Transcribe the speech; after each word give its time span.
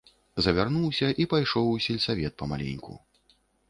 Завярнуўся 0.45 1.11
й 1.21 1.29
пайшоў 1.35 1.71
у 1.77 1.79
сельсавет 1.87 2.33
памаленьку. 2.43 3.03